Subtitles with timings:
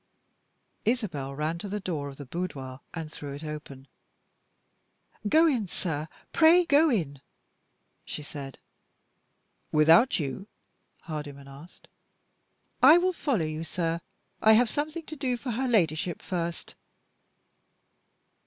[0.83, 3.87] Isabel ran to the door of the boudoir and threw it open.
[5.29, 6.07] "Go in, sir!
[6.33, 7.21] Pray go in!"
[8.03, 8.57] she said.
[9.71, 10.47] "Without you?"
[11.01, 11.87] Hardyman asked.
[12.81, 14.01] "I will follow you, sir.
[14.41, 16.73] I have something to do for her Ladyship first."